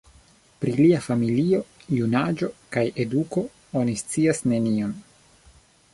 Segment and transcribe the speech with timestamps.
[0.61, 1.59] Pri lia familio,
[1.99, 3.47] junaĝo kaj eduko
[3.83, 5.01] oni scias nenion.